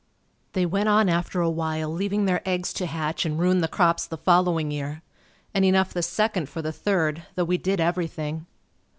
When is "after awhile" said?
1.09-1.87